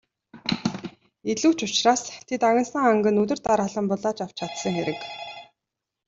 [1.33, 4.99] Илүү ч учраас тэд агнасан анг нь өдөр дараалан булааж авч чадсан хэрэг.